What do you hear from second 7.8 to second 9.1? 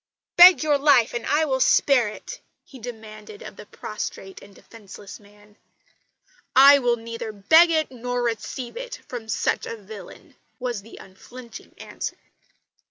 nor receive it